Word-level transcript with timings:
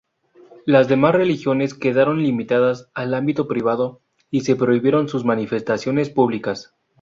Las 0.65 0.87
demás 0.87 1.13
religiones 1.13 1.75
quedaron 1.75 2.23
limitadas 2.23 2.89
al 2.95 3.13
ámbito 3.13 3.47
privado 3.47 4.01
y 4.31 4.41
se 4.41 4.55
prohibieron 4.55 5.07
sus 5.07 5.25
manifestaciones 5.25 6.09
públicas. 6.09 6.73